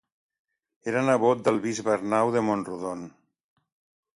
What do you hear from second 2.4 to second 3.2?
Mont-rodon.